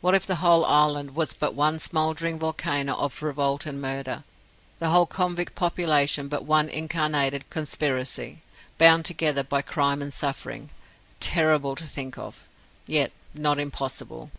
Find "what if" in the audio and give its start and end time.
0.00-0.24